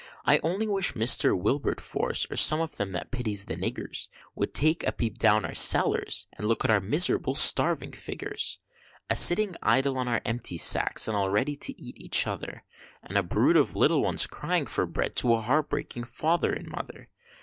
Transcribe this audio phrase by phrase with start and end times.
[0.25, 1.39] I only wish Mr.
[1.39, 5.45] Wilberforce, or some of them that pities the niggers, Would take a peep down in
[5.45, 8.57] our cellars, and look at our miserable starving figures,
[9.11, 12.63] A sitting idle on our empty sacks, and all ready to eat each other,
[13.03, 17.09] And a brood of little ones crying for bread to a heartbreaking Father and Mother.